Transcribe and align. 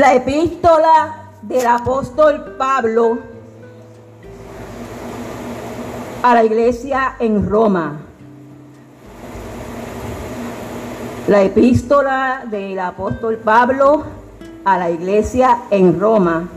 La 0.00 0.14
epístola 0.14 1.28
del 1.42 1.66
apóstol 1.66 2.54
Pablo 2.56 3.18
a 6.22 6.34
la 6.34 6.42
iglesia 6.42 7.16
en 7.18 7.46
Roma. 7.46 8.00
La 11.28 11.42
epístola 11.42 12.46
del 12.50 12.78
apóstol 12.78 13.36
Pablo 13.44 14.04
a 14.64 14.78
la 14.78 14.90
iglesia 14.90 15.64
en 15.70 16.00
Roma, 16.00 16.48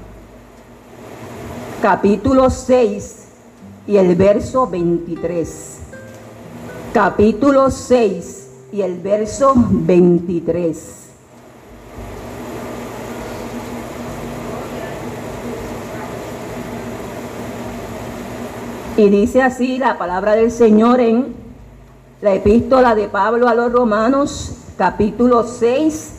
capítulo 1.81 2.49
6 2.49 3.27
y 3.87 3.97
el 3.97 4.15
verso 4.15 4.67
23. 4.67 5.79
Capítulo 6.93 7.69
6 7.69 8.47
y 8.71 8.81
el 8.83 9.01
verso 9.01 9.51
23. 9.53 11.02
Y 18.95 19.09
dice 19.09 19.41
así 19.41 19.79
la 19.79 19.97
palabra 19.97 20.35
del 20.35 20.51
Señor 20.51 20.99
en 20.99 21.33
la 22.21 22.35
epístola 22.35 22.93
de 22.93 23.07
Pablo 23.07 23.47
a 23.47 23.55
los 23.55 23.71
Romanos, 23.71 24.55
capítulo 24.77 25.45
6 25.45 26.11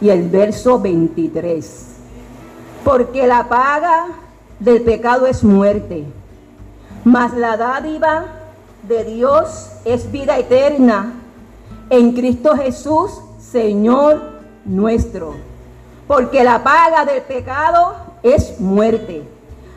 y 0.00 0.08
el 0.08 0.30
verso 0.30 0.80
23. 0.80 1.86
Porque 2.82 3.26
la 3.26 3.46
paga 3.50 4.06
del 4.58 4.80
pecado 4.80 5.26
es 5.26 5.44
muerte, 5.44 6.06
mas 7.04 7.34
la 7.34 7.58
dádiva 7.58 8.24
de 8.88 9.04
Dios 9.04 9.72
es 9.84 10.10
vida 10.10 10.38
eterna 10.38 11.12
en 11.90 12.12
Cristo 12.12 12.56
Jesús, 12.56 13.20
Señor 13.38 14.22
nuestro. 14.64 15.34
Porque 16.06 16.42
la 16.42 16.64
paga 16.64 17.04
del 17.04 17.20
pecado 17.20 17.96
es 18.22 18.58
muerte, 18.60 19.24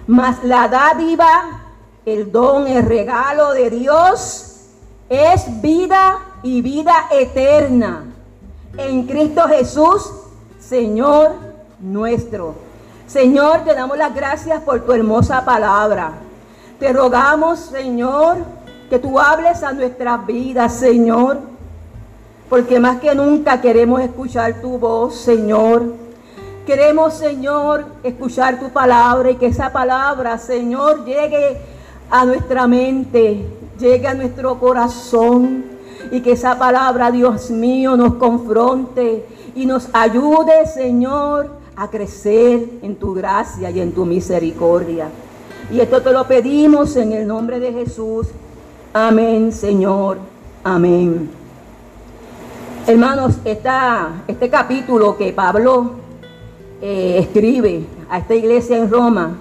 mas 0.07 0.41
la 0.45 0.69
dádiva 0.69 1.66
el 2.07 2.31
don, 2.31 2.67
el 2.67 2.85
regalo 2.85 3.51
de 3.51 3.69
Dios 3.69 4.61
es 5.09 5.61
vida 5.61 6.19
y 6.41 6.61
vida 6.61 7.09
eterna 7.11 8.05
en 8.77 9.05
Cristo 9.05 9.41
Jesús, 9.49 10.09
Señor 10.57 11.33
nuestro. 11.81 12.55
Señor, 13.07 13.65
te 13.65 13.73
damos 13.73 13.97
las 13.97 14.15
gracias 14.15 14.61
por 14.61 14.85
tu 14.85 14.93
hermosa 14.93 15.43
palabra. 15.43 16.13
Te 16.79 16.93
rogamos, 16.93 17.59
Señor, 17.59 18.37
que 18.89 18.99
tú 18.99 19.19
hables 19.19 19.61
a 19.61 19.73
nuestras 19.73 20.25
vidas, 20.25 20.75
Señor, 20.75 21.39
porque 22.49 22.79
más 22.79 23.01
que 23.01 23.13
nunca 23.15 23.59
queremos 23.59 23.99
escuchar 23.99 24.61
tu 24.61 24.79
voz, 24.79 25.13
Señor. 25.13 25.83
Queremos, 26.65 27.15
Señor, 27.15 27.85
escuchar 28.01 28.61
tu 28.61 28.69
palabra 28.69 29.29
y 29.29 29.35
que 29.35 29.47
esa 29.47 29.73
palabra, 29.73 30.37
Señor, 30.37 31.03
llegue 31.03 31.75
a 32.09 32.25
nuestra 32.25 32.67
mente, 32.67 33.45
llegue 33.79 34.07
a 34.07 34.13
nuestro 34.13 34.59
corazón 34.59 35.65
y 36.11 36.21
que 36.21 36.33
esa 36.33 36.57
palabra, 36.57 37.11
Dios 37.11 37.49
mío, 37.51 37.97
nos 37.97 38.15
confronte 38.15 39.25
y 39.55 39.65
nos 39.65 39.89
ayude, 39.93 40.65
Señor, 40.67 41.49
a 41.75 41.89
crecer 41.89 42.69
en 42.81 42.95
tu 42.95 43.13
gracia 43.13 43.69
y 43.69 43.79
en 43.79 43.91
tu 43.91 44.05
misericordia. 44.05 45.09
Y 45.71 45.79
esto 45.79 46.01
te 46.01 46.11
lo 46.11 46.25
pedimos 46.27 46.95
en 46.95 47.11
el 47.11 47.27
nombre 47.27 47.59
de 47.59 47.73
Jesús. 47.73 48.27
Amén, 48.93 49.51
Señor. 49.51 50.17
Amén. 50.63 51.29
Hermanos, 52.87 53.35
esta, 53.43 54.23
este 54.27 54.49
capítulo 54.49 55.17
que 55.17 55.33
Pablo 55.33 55.91
eh, 56.81 57.17
escribe 57.19 57.85
a 58.09 58.19
esta 58.19 58.33
iglesia 58.33 58.77
en 58.77 58.89
Roma, 58.89 59.37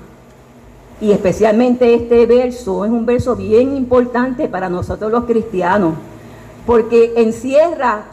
y 1.01 1.13
especialmente 1.13 1.95
este 1.95 2.25
verso 2.27 2.85
es 2.85 2.91
un 2.91 3.05
verso 3.05 3.37
bien 3.37 3.77
importante 3.77 4.49
para 4.49 4.69
nosotros 4.69 5.13
los 5.13 5.25
cristianos, 5.25 5.95
porque 6.67 7.13
encierra 7.17 8.05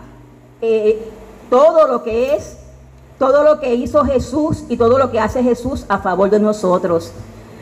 eh, 0.61 1.09
todo 1.49 1.87
lo 1.87 2.03
que 2.03 2.35
es, 2.35 2.57
todo 3.17 3.43
lo 3.43 3.59
que 3.59 3.73
hizo 3.73 4.03
Jesús 4.03 4.65
y 4.67 4.75
todo 4.75 4.97
lo 4.97 5.11
que 5.11 5.19
hace 5.19 5.41
Jesús 5.41 5.85
a 5.87 5.99
favor 5.99 6.29
de 6.29 6.39
nosotros. 6.39 7.11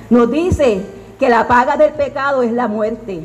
Nos 0.10 0.32
dice 0.32 0.82
que 1.20 1.30
la 1.30 1.48
paga 1.48 1.78
del 1.78 1.94
pecado 1.94 2.42
es 2.42 2.52
la 2.52 2.68
muerte. 2.68 3.24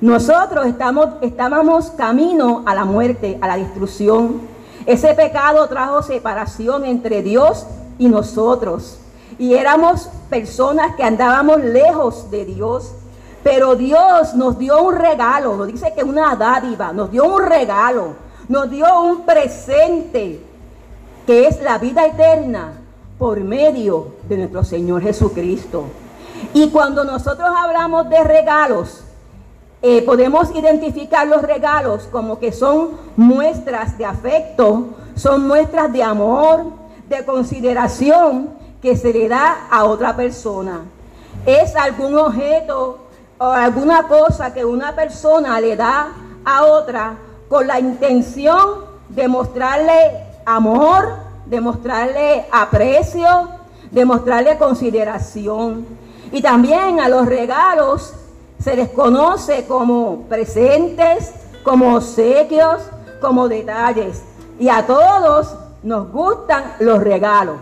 Nosotros 0.00 0.66
estamos, 0.66 1.08
estábamos 1.20 1.90
camino 1.90 2.62
a 2.66 2.74
la 2.74 2.84
muerte, 2.84 3.38
a 3.42 3.46
la 3.46 3.56
destrucción. 3.58 4.40
Ese 4.86 5.14
pecado 5.14 5.66
trajo 5.68 6.02
separación 6.02 6.84
entre 6.84 7.22
Dios 7.22 7.66
y 7.98 8.08
nosotros 8.08 8.98
y 9.38 9.54
éramos 9.54 10.08
personas 10.30 10.96
que 10.96 11.02
andábamos 11.02 11.62
lejos 11.62 12.30
de 12.30 12.44
Dios. 12.44 12.92
Pero 13.42 13.76
Dios 13.76 14.34
nos 14.34 14.58
dio 14.58 14.82
un 14.82 14.96
regalo, 14.96 15.56
nos 15.56 15.68
dice 15.68 15.92
que 15.94 16.02
una 16.02 16.34
dádiva, 16.34 16.92
nos 16.92 17.10
dio 17.10 17.24
un 17.24 17.42
regalo, 17.42 18.14
nos 18.48 18.68
dio 18.70 19.02
un 19.02 19.22
presente 19.22 20.40
que 21.26 21.46
es 21.46 21.62
la 21.62 21.78
vida 21.78 22.06
eterna 22.06 22.72
por 23.18 23.40
medio 23.40 24.14
de 24.28 24.38
nuestro 24.38 24.64
Señor 24.64 25.02
Jesucristo. 25.02 25.84
Y 26.54 26.70
cuando 26.70 27.04
nosotros 27.04 27.48
hablamos 27.56 28.08
de 28.08 28.22
regalos, 28.22 29.04
eh, 29.82 30.02
podemos 30.02 30.54
identificar 30.54 31.26
los 31.26 31.42
regalos 31.42 32.08
como 32.10 32.38
que 32.38 32.52
son 32.52 32.90
muestras 33.16 33.96
de 33.98 34.06
afecto, 34.06 34.88
son 35.14 35.46
muestras 35.46 35.92
de 35.92 36.02
amor, 36.02 36.64
de 37.08 37.24
consideración 37.24 38.50
que 38.86 38.96
se 38.96 39.12
le 39.12 39.28
da 39.28 39.66
a 39.68 39.84
otra 39.84 40.14
persona. 40.14 40.82
Es 41.44 41.74
algún 41.74 42.16
objeto 42.16 42.98
o 43.36 43.44
alguna 43.44 44.04
cosa 44.04 44.54
que 44.54 44.64
una 44.64 44.94
persona 44.94 45.60
le 45.60 45.74
da 45.74 46.12
a 46.44 46.64
otra 46.66 47.14
con 47.48 47.66
la 47.66 47.80
intención 47.80 48.84
de 49.08 49.26
mostrarle 49.26 50.24
amor, 50.44 51.16
de 51.46 51.60
mostrarle 51.60 52.46
aprecio, 52.52 53.48
de 53.90 54.04
mostrarle 54.04 54.56
consideración. 54.56 55.84
Y 56.30 56.40
también 56.40 57.00
a 57.00 57.08
los 57.08 57.26
regalos 57.26 58.14
se 58.60 58.76
les 58.76 58.90
conoce 58.90 59.66
como 59.66 60.26
presentes, 60.28 61.32
como 61.64 61.96
obsequios, 61.96 62.82
como 63.20 63.48
detalles. 63.48 64.22
Y 64.60 64.68
a 64.68 64.86
todos 64.86 65.56
nos 65.82 66.08
gustan 66.12 66.74
los 66.78 67.02
regalos. 67.02 67.56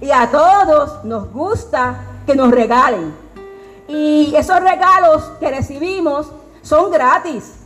Y 0.00 0.10
a 0.10 0.30
todos 0.30 1.04
nos 1.04 1.32
gusta 1.32 2.00
que 2.26 2.34
nos 2.34 2.50
regalen. 2.50 3.14
Y 3.88 4.34
esos 4.36 4.60
regalos 4.60 5.24
que 5.40 5.50
recibimos 5.50 6.30
son 6.62 6.90
gratis. 6.90 7.56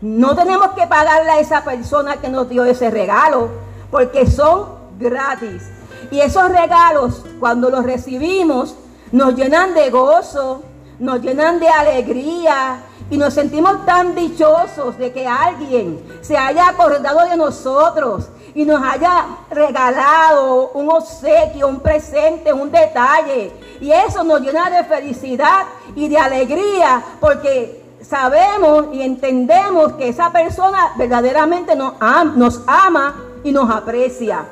No 0.00 0.34
tenemos 0.34 0.68
que 0.70 0.86
pagarle 0.86 1.30
a 1.30 1.40
esa 1.40 1.64
persona 1.64 2.16
que 2.16 2.28
nos 2.28 2.48
dio 2.48 2.64
ese 2.64 2.90
regalo, 2.90 3.48
porque 3.90 4.30
son 4.30 4.66
gratis. 4.98 5.62
Y 6.10 6.20
esos 6.20 6.48
regalos, 6.48 7.24
cuando 7.40 7.70
los 7.70 7.84
recibimos, 7.84 8.76
nos 9.12 9.34
llenan 9.34 9.74
de 9.74 9.90
gozo, 9.90 10.62
nos 10.98 11.20
llenan 11.20 11.60
de 11.60 11.68
alegría 11.68 12.82
y 13.10 13.16
nos 13.18 13.34
sentimos 13.34 13.84
tan 13.84 14.14
dichosos 14.14 14.96
de 14.98 15.12
que 15.12 15.26
alguien 15.26 16.02
se 16.22 16.36
haya 16.36 16.68
acordado 16.68 17.28
de 17.28 17.36
nosotros 17.36 18.28
y 18.54 18.64
nos 18.64 18.80
haya 18.82 19.26
regalado 19.50 20.70
un 20.74 20.88
obsequio, 20.90 21.68
un 21.68 21.80
presente, 21.80 22.52
un 22.52 22.70
detalle. 22.70 23.52
Y 23.80 23.90
eso 23.90 24.22
nos 24.22 24.40
llena 24.40 24.70
de 24.70 24.84
felicidad 24.84 25.64
y 25.96 26.08
de 26.08 26.18
alegría 26.18 27.02
porque 27.20 27.84
sabemos 28.00 28.86
y 28.92 29.02
entendemos 29.02 29.94
que 29.94 30.08
esa 30.08 30.30
persona 30.30 30.92
verdaderamente 30.96 31.74
nos, 31.74 31.94
ama, 31.98 33.14
y 33.42 33.50
nos 33.50 33.70
aprecia. 33.70 34.44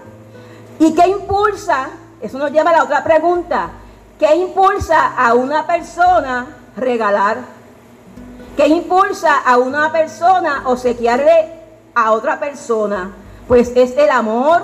¿Y 0.78 0.94
qué 0.94 1.06
impulsa? 1.06 1.90
Eso 2.20 2.38
nos 2.38 2.50
lleva 2.50 2.70
a 2.70 2.78
la 2.78 2.84
otra 2.84 3.04
pregunta. 3.04 3.70
¿Qué 4.18 4.34
impulsa 4.34 5.14
a 5.16 5.34
una 5.34 5.66
persona 5.66 6.46
regalar? 6.76 7.38
¿Qué 8.56 8.66
impulsa 8.66 9.38
a 9.38 9.58
una 9.58 9.92
persona 9.92 10.62
obsequiarle 10.66 11.52
a 11.94 12.12
otra 12.12 12.38
persona? 12.38 13.21
Pues 13.48 13.72
es 13.74 13.96
el 13.96 14.10
amor, 14.10 14.62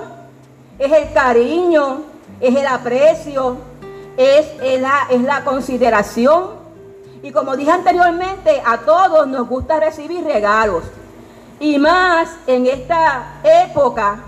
es 0.77 0.91
el 0.91 1.11
cariño, 1.13 2.01
es 2.39 2.55
el 2.55 2.65
aprecio, 2.65 3.57
es, 4.17 4.47
la, 4.81 5.07
es 5.09 5.21
la 5.21 5.43
consideración. 5.43 6.59
Y 7.21 7.31
como 7.31 7.57
dije 7.57 7.71
anteriormente, 7.71 8.61
a 8.65 8.77
todos 8.79 9.27
nos 9.27 9.47
gusta 9.47 9.79
recibir 9.79 10.23
regalos. 10.23 10.83
Y 11.59 11.77
más 11.77 12.29
en 12.47 12.65
esta 12.65 13.41
época 13.43 14.19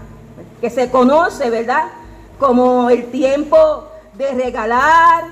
que 0.59 0.69
se 0.69 0.91
conoce, 0.91 1.49
¿verdad? 1.49 1.85
Como 2.37 2.89
el 2.89 3.09
tiempo 3.09 3.87
de 4.13 4.31
regalar 4.31 5.23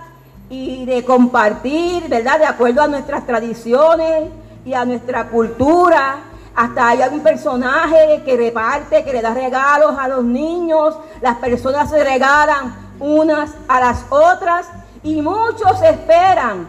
y 0.49 0.85
de 0.85 1.03
compartir, 1.03 2.07
¿verdad? 2.07 2.39
De 2.39 2.45
acuerdo 2.45 2.81
a 2.81 2.87
nuestras 2.87 3.25
tradiciones 3.27 4.29
y 4.65 4.73
a 4.73 4.85
nuestra 4.85 5.27
cultura 5.27 6.28
hasta 6.59 6.89
hay 6.89 7.01
algún 7.01 7.21
personaje 7.21 8.21
que 8.25 8.35
reparte, 8.35 9.05
que 9.05 9.13
le 9.13 9.21
da 9.21 9.33
regalos 9.33 9.97
a 9.97 10.09
los 10.09 10.25
niños, 10.25 10.93
las 11.21 11.37
personas 11.37 11.89
se 11.89 12.03
regalan 12.03 12.75
unas 12.99 13.51
a 13.69 13.79
las 13.79 14.03
otras 14.09 14.67
y 15.01 15.21
muchos 15.21 15.81
esperan 15.81 16.67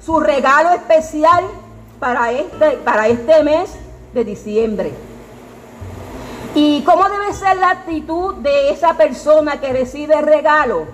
su 0.00 0.20
regalo 0.20 0.70
especial 0.70 1.42
para 1.98 2.30
este, 2.30 2.70
para 2.84 3.08
este 3.08 3.42
mes 3.42 3.74
de 4.14 4.22
diciembre. 4.22 4.92
¿Y 6.54 6.82
cómo 6.82 7.08
debe 7.08 7.32
ser 7.32 7.56
la 7.56 7.70
actitud 7.70 8.36
de 8.36 8.70
esa 8.70 8.94
persona 8.94 9.60
que 9.60 9.72
recibe 9.72 10.14
el 10.14 10.24
regalo? 10.24 10.86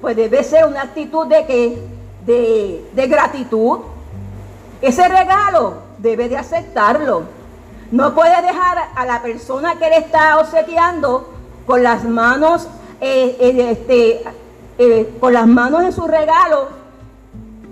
Pues 0.00 0.16
debe 0.16 0.42
ser 0.42 0.64
una 0.64 0.84
actitud 0.84 1.26
de 1.26 1.44
que 1.44 1.86
de, 2.24 2.90
de 2.94 3.06
gratitud. 3.08 3.80
Ese 4.80 5.06
regalo 5.06 5.82
debe 5.98 6.30
de 6.30 6.38
aceptarlo. 6.38 7.36
No 7.90 8.14
puede 8.14 8.42
dejar 8.42 8.90
a 8.94 9.06
la 9.06 9.22
persona 9.22 9.78
que 9.78 9.88
le 9.88 9.98
está 9.98 10.38
obsequiando 10.38 11.28
con 11.66 11.82
las 11.82 12.04
manos, 12.04 12.68
eh, 13.00 13.36
eh, 13.40 13.70
este, 13.70 14.22
eh, 14.78 15.16
con 15.18 15.32
las 15.32 15.46
manos 15.46 15.82
en 15.82 15.92
su 15.92 16.06
regalo 16.06 16.68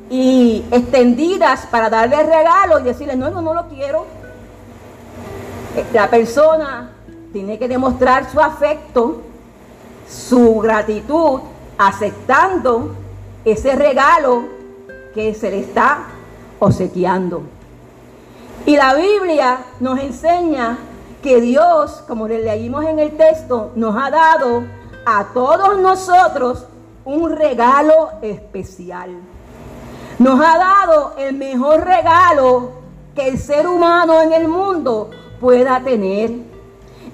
y 0.09 0.65
extendidas 0.71 1.67
para 1.67 1.91
darle 1.91 2.23
regalo 2.23 2.79
y 2.79 2.83
decirle, 2.85 3.17
no, 3.17 3.31
no, 3.31 3.43
no 3.43 3.53
lo 3.53 3.69
quiero. 3.69 4.07
La 5.93 6.09
persona 6.09 6.93
tiene 7.33 7.59
que 7.59 7.69
demostrar 7.69 8.31
su 8.31 8.41
afecto, 8.41 9.21
su 10.09 10.61
gratitud, 10.61 11.41
aceptando 11.77 12.95
ese 13.45 13.77
regalo 13.77 14.45
que 15.15 15.35
se 15.35 15.51
le 15.51 15.61
está 15.61 15.99
obsequiando. 16.59 17.56
Y 18.67 18.77
la 18.77 18.95
Biblia 18.95 19.59
nos 19.79 20.01
enseña 20.01 20.77
que 21.23 21.41
Dios, 21.41 22.03
como 22.09 22.27
le 22.27 22.41
leímos 22.41 22.85
en 22.85 22.99
el 22.99 23.17
texto, 23.17 23.71
nos 23.77 23.95
ha 23.97 24.11
dado 24.11 24.65
a 25.07 25.27
todos 25.33 25.79
nosotros 25.79 26.67
un 27.05 27.31
regalo 27.31 28.11
especial. 28.23 29.11
Nos 30.19 30.41
ha 30.41 30.59
dado 30.59 31.15
el 31.17 31.37
mejor 31.37 31.85
regalo 31.85 32.73
que 33.15 33.29
el 33.29 33.39
ser 33.39 33.69
humano 33.69 34.21
en 34.21 34.33
el 34.33 34.49
mundo 34.49 35.11
pueda 35.41 35.81
tener. 35.85 36.33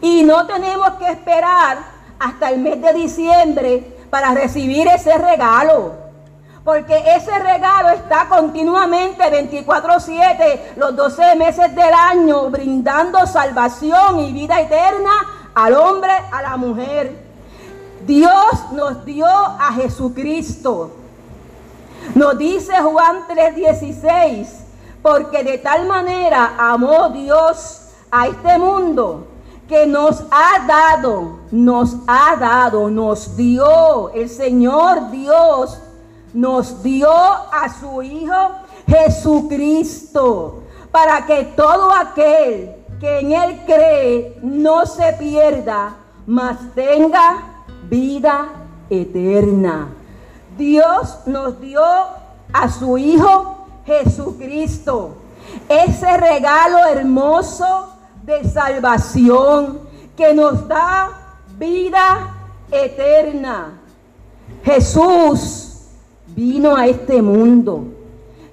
Y 0.01 0.23
no 0.23 0.47
tenemos 0.47 0.93
que 0.93 1.09
esperar 1.09 1.79
hasta 2.19 2.51
el 2.51 2.61
mes 2.61 2.81
de 2.81 2.95
diciembre 2.95 3.99
para 4.09 4.33
recibir 4.33 4.89
ese 4.89 5.19
regalo. 5.19 6.12
Porque 6.65 6.97
ese 7.17 7.37
regalo 7.39 7.91
está 7.91 8.29
continuamente 8.29 9.29
24/7, 9.29 10.75
los 10.77 10.95
12 10.95 11.35
meses 11.35 11.75
del 11.75 11.93
año, 11.93 12.51
brindando 12.51 13.27
salvación 13.27 14.21
y 14.21 14.33
vida 14.33 14.61
eterna 14.61 15.11
al 15.55 15.75
hombre, 15.75 16.13
a 16.31 16.43
la 16.43 16.57
mujer. 16.57 17.21
Dios 18.07 18.73
nos 18.73 19.05
dio 19.05 19.27
a 19.27 19.73
Jesucristo. 19.75 20.93
Nos 22.15 22.39
dice 22.39 22.73
Juan 22.81 23.27
3:16, 23.29 24.65
porque 25.03 25.43
de 25.43 25.59
tal 25.59 25.87
manera 25.87 26.55
amó 26.59 27.09
Dios 27.11 27.89
a 28.11 28.29
este 28.29 28.59
mundo 28.59 29.27
que 29.69 29.87
nos 29.87 30.25
ha 30.31 30.67
dado, 30.67 31.39
nos 31.51 31.97
ha 32.07 32.37
dado, 32.37 32.91
nos 32.91 33.37
dio, 33.37 34.11
el 34.11 34.29
Señor 34.29 35.11
Dios 35.11 35.79
nos 36.33 36.83
dio 36.83 37.11
a 37.11 37.69
su 37.81 38.03
Hijo 38.03 38.51
Jesucristo, 38.87 40.63
para 40.91 41.27
que 41.27 41.45
todo 41.57 41.93
aquel 41.93 42.77
que 43.01 43.19
en 43.21 43.33
Él 43.33 43.61
cree 43.67 44.39
no 44.43 44.87
se 44.87 45.13
pierda, 45.15 45.97
mas 46.27 46.59
tenga 46.75 47.65
vida 47.89 48.49
eterna. 48.89 49.89
Dios 50.57 51.19
nos 51.27 51.61
dio 51.61 51.83
a 52.53 52.69
su 52.69 52.99
Hijo 52.99 53.67
Jesucristo, 53.87 55.17
ese 55.69 56.17
regalo 56.17 56.79
hermoso 56.87 57.89
de 58.23 58.49
salvación 58.49 59.81
que 60.17 60.35
nos 60.35 60.69
da 60.69 61.11
vida 61.59 62.35
eterna. 62.71 63.79
Jesús 64.65 65.62
vino 66.35 66.77
a 66.77 66.87
este 66.87 67.23
mundo. 67.23 67.85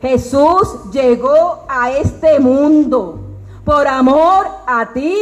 Jesús 0.01 0.91
llegó 0.91 1.65
a 1.67 1.91
este 1.91 2.39
mundo 2.39 3.19
por 3.65 3.87
amor 3.87 4.47
a 4.65 4.93
ti, 4.93 5.15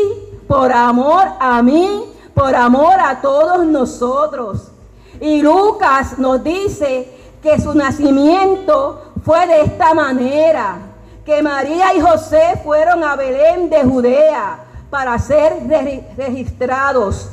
por 0.47 0.71
amor 0.71 1.23
a 1.39 1.61
mí, 1.61 2.05
por 2.33 2.55
amor 2.55 2.93
a 2.99 3.19
todos 3.21 3.65
nosotros. 3.65 4.71
Y 5.19 5.41
Lucas 5.41 6.19
nos 6.19 6.43
dice 6.43 7.11
que 7.41 7.59
su 7.59 7.73
nacimiento 7.73 9.01
fue 9.25 9.47
de 9.47 9.61
esta 9.61 9.93
manera, 9.93 10.77
que 11.25 11.41
María 11.41 11.93
y 11.93 11.99
José 11.99 12.61
fueron 12.63 13.03
a 13.03 13.15
Belén 13.15 13.69
de 13.69 13.83
Judea 13.83 14.59
para 14.89 15.17
ser 15.19 15.67
registrados 16.15 17.29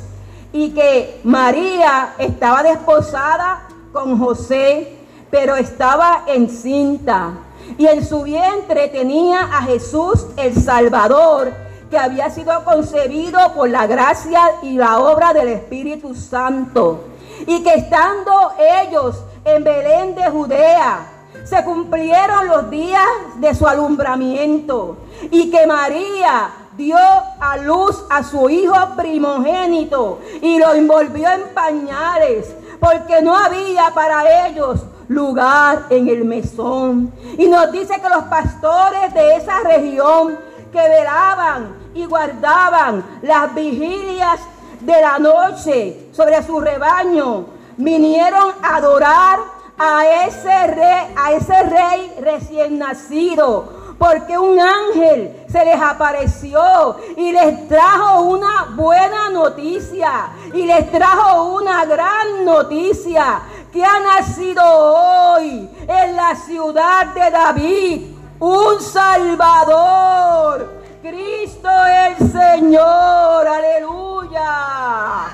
y 0.51 0.71
que 0.71 1.21
María 1.23 2.15
estaba 2.17 2.63
desposada 2.63 3.67
con 3.93 4.19
José, 4.19 4.94
pero 5.35 5.57
estaba 5.57 6.23
encinta. 6.27 7.33
Y 7.77 7.87
en 7.87 8.05
su 8.05 8.23
vientre 8.23 8.87
tenía 8.87 9.41
a 9.41 9.63
Jesús 9.63 10.27
el 10.37 10.55
Salvador, 10.55 11.51
que 11.89 11.97
había 11.97 12.29
sido 12.29 12.63
concebido 12.63 13.37
por 13.53 13.69
la 13.69 13.85
gracia 13.85 14.39
y 14.61 14.77
la 14.77 14.99
obra 14.99 15.33
del 15.33 15.49
Espíritu 15.49 16.15
Santo 16.15 17.03
y 17.45 17.61
que 17.63 17.73
estando 17.73 18.53
ellos 18.57 19.25
en 19.43 19.65
Belén 19.65 20.15
de 20.15 20.23
Judea, 20.29 21.05
se 21.43 21.65
cumplieron 21.65 22.47
los 22.47 22.69
días 22.69 23.05
de 23.35 23.53
su 23.53 23.67
alumbramiento 23.67 24.99
y 25.31 25.51
que 25.51 25.67
María 25.67 26.49
dio 26.77 26.97
a 26.97 27.57
luz 27.57 28.05
a 28.09 28.23
su 28.23 28.49
hijo 28.49 28.75
primogénito 28.95 30.19
y 30.41 30.59
lo 30.59 30.73
envolvió 30.73 31.29
en 31.29 31.53
pañales 31.53 32.55
porque 32.79 33.21
no 33.21 33.35
había 33.37 33.91
para 33.93 34.47
ellos 34.47 34.79
lugar 35.07 35.85
en 35.89 36.07
el 36.07 36.25
mesón. 36.25 37.11
Y 37.37 37.47
nos 37.47 37.71
dice 37.71 37.99
que 38.01 38.09
los 38.09 38.23
pastores 38.25 39.13
de 39.13 39.35
esa 39.35 39.59
región 39.59 40.37
que 40.71 40.89
velaban 40.89 41.75
y 41.93 42.05
guardaban 42.05 43.03
las 43.21 43.53
vigilias 43.55 44.39
de 44.81 45.01
la 45.01 45.17
noche 45.17 46.09
sobre 46.11 46.43
su 46.43 46.59
rebaño, 46.59 47.45
vinieron 47.77 48.51
a 48.61 48.75
adorar 48.77 49.39
a 49.77 50.25
ese 50.25 50.67
rey, 50.67 51.13
a 51.17 51.31
ese 51.33 51.63
rey 51.63 52.15
recién 52.21 52.79
nacido, 52.79 53.85
porque 53.97 54.37
un 54.37 54.59
ángel 54.59 55.45
se 55.49 55.63
les 55.63 55.81
apareció 55.81 56.97
y 57.15 57.31
les 57.31 57.67
trajo 57.67 58.23
una 58.23 58.67
buena 58.75 59.29
noticia 59.29 60.29
y 60.53 60.65
les 60.65 60.91
trajo 60.91 61.55
una 61.55 61.85
gran 61.85 62.43
noticia 62.43 63.41
que 63.75 63.83
ha 63.83 63.99
nacido 63.99 64.63
hoy 64.63 65.69
en 65.85 66.15
la 66.15 66.33
ciudad 66.33 67.07
de 67.07 67.29
David 67.29 68.15
un 68.39 68.81
Salvador 68.81 70.75
Cristo 71.01 71.69
el 72.07 72.31
Señor, 72.31 73.45
aleluya. 73.45 75.25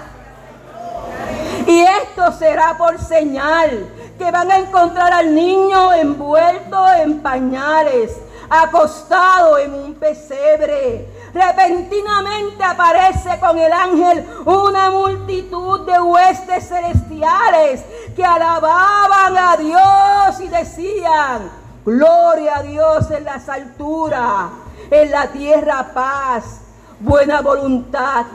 Y 1.67 1.81
esto 1.81 2.31
será 2.31 2.75
por 2.79 2.99
señal 2.99 3.87
que 4.17 4.31
van 4.31 4.49
a 4.49 4.57
encontrar 4.57 5.13
al 5.13 5.35
niño 5.35 5.93
envuelto 5.93 6.91
en 6.93 7.21
pañales, 7.21 8.19
acostado 8.49 9.59
en 9.59 9.75
un 9.75 9.93
pesebre. 9.93 11.07
Repentinamente 11.33 12.63
aparece 12.63 13.39
con 13.39 13.57
el 13.57 13.71
ángel 13.71 14.25
una 14.45 14.91
multitud 14.91 15.85
de 15.85 15.99
huestes 16.01 16.67
celestiales 16.67 17.83
que 18.15 18.25
alababan 18.25 19.37
a 19.37 19.57
Dios 19.57 20.41
y 20.41 20.47
decían, 20.49 21.49
gloria 21.85 22.57
a 22.57 22.63
Dios 22.63 23.09
en 23.11 23.23
las 23.23 23.47
alturas 23.47 24.49
en 24.91 25.09
la 25.09 25.27
tierra 25.27 25.91
paz, 25.93 26.59
buena 26.99 27.41
voluntad 27.41 28.25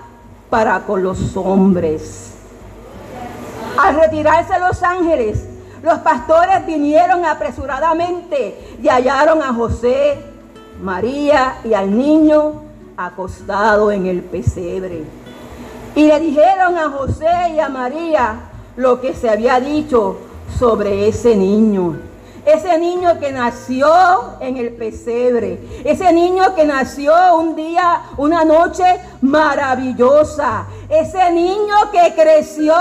para 0.48 0.80
con 0.80 1.02
los 1.02 1.36
hombres. 1.36 2.32
Al 3.78 3.94
retirarse 3.94 4.58
los 4.58 4.82
ángeles, 4.82 5.46
los 5.82 5.98
pastores 5.98 6.64
vinieron 6.66 7.26
apresuradamente 7.26 8.78
y 8.82 8.88
hallaron 8.88 9.42
a 9.42 9.52
José, 9.52 10.18
María 10.80 11.56
y 11.62 11.74
al 11.74 11.96
niño 11.96 12.62
acostado 12.96 13.90
en 13.92 14.06
el 14.06 14.22
pesebre. 14.22 15.04
Y 15.94 16.06
le 16.06 16.20
dijeron 16.20 16.76
a 16.76 16.90
José 16.90 17.26
y 17.54 17.60
a 17.60 17.68
María 17.68 18.40
lo 18.76 19.00
que 19.00 19.14
se 19.14 19.28
había 19.30 19.60
dicho 19.60 20.18
sobre 20.58 21.08
ese 21.08 21.36
niño. 21.36 21.96
ese 22.46 22.78
niño 22.78 23.18
que 23.18 23.32
nació 23.32 23.88
en 24.38 24.56
el 24.56 24.70
pesebre, 24.74 25.82
ese 25.84 26.12
niño 26.12 26.54
que 26.54 26.64
nació 26.64 27.12
un 27.38 27.56
día, 27.56 28.02
una 28.18 28.44
noche 28.44 28.84
maravillosa, 29.20 30.64
ese 30.88 31.32
niño 31.32 31.74
que 31.90 32.14
creció, 32.14 32.72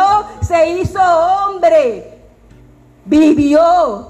se 0.48 0.69
hizo 0.69 1.00
hombre, 1.01 2.19
vivió 3.05 4.10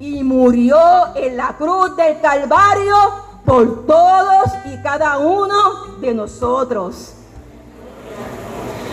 y 0.00 0.24
murió 0.24 1.14
en 1.14 1.36
la 1.36 1.56
cruz 1.56 1.94
del 1.94 2.20
Calvario 2.20 3.29
por 3.44 3.86
todos 3.86 4.50
y 4.66 4.82
cada 4.82 5.18
uno 5.18 5.96
de 6.00 6.14
nosotros. 6.14 7.14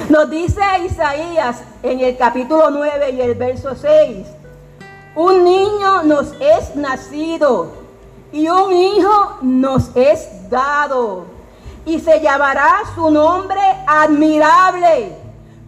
Nos 0.10 0.30
dice 0.30 0.62
Isaías 0.86 1.62
en 1.84 2.00
el 2.00 2.18
capítulo 2.18 2.70
9 2.70 3.12
y 3.12 3.22
el 3.22 3.36
verso 3.36 3.75
6, 3.75 4.25
un 5.16 5.44
niño 5.44 6.04
nos 6.04 6.34
es 6.39 6.75
nacido 6.75 7.72
y 8.32 8.48
un 8.48 8.72
hijo 8.72 9.38
nos 9.42 9.96
es 9.96 10.50
dado 10.50 11.25
y 11.88 12.00
se 12.00 12.20
llamará 12.20 12.82
su 12.96 13.10
nombre 13.10 13.62
admirable, 13.88 15.16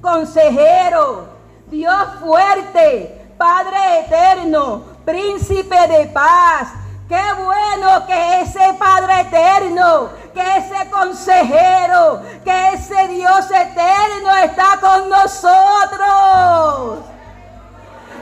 consejero, 0.02 1.28
Dios 1.72 2.08
fuerte, 2.20 3.16
Padre 3.38 4.02
eterno, 4.02 4.82
príncipe 5.06 5.88
de 5.88 6.08
paz. 6.08 6.68
Qué 7.10 7.24
bueno 7.44 8.06
que 8.06 8.42
ese 8.42 8.76
Padre 8.78 9.22
eterno, 9.22 10.10
que 10.32 10.58
ese 10.58 10.92
consejero, 10.92 12.22
que 12.44 12.74
ese 12.76 13.08
Dios 13.08 13.50
eterno 13.50 14.36
está 14.44 14.78
con 14.80 15.10
nosotros. 15.10 17.00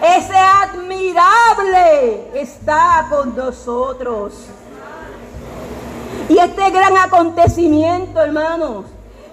Ese 0.01 0.37
admirable 0.37 2.31
está 2.39 3.07
con 3.09 3.35
nosotros. 3.35 4.33
Y 6.29 6.37
este 6.37 6.69
gran 6.69 6.95
acontecimiento, 6.95 8.21
hermanos, 8.21 8.85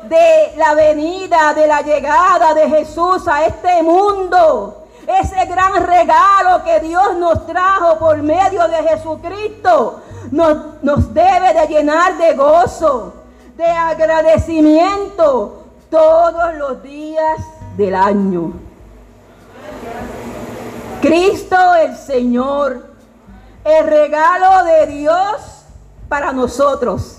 de 0.02 0.52
la 0.56 0.75
venida, 0.75 1.54
de 1.54 1.68
la 1.68 1.80
llegada 1.80 2.54
de 2.54 2.68
Jesús 2.70 3.28
a 3.28 3.44
este 3.44 3.84
mundo, 3.84 4.84
ese 5.06 5.44
gran 5.46 5.87
regalo 5.87 6.64
que 6.64 6.80
Dios 6.80 7.16
nos 7.16 7.46
trajo 7.46 7.99
por 7.99 8.23
medio 8.23 8.66
de 8.68 8.76
Jesucristo, 8.88 10.00
nos, 10.30 10.82
nos 10.82 11.12
debe 11.12 11.52
de 11.54 11.66
llenar 11.66 12.16
de 12.16 12.34
gozo, 12.34 13.14
de 13.56 13.66
agradecimiento 13.66 15.64
todos 15.90 16.54
los 16.56 16.82
días 16.82 17.38
del 17.76 17.94
año. 17.94 18.52
Cristo 21.00 21.56
el 21.75 21.96
Señor, 21.96 22.87
el 23.64 23.87
regalo 23.87 24.64
de 24.64 24.87
Dios 24.87 25.64
para 26.08 26.32
nosotros, 26.32 27.18